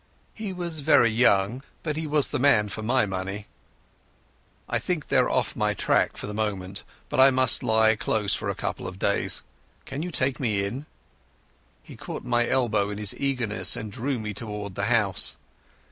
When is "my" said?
2.81-3.05, 5.55-5.75, 12.23-12.49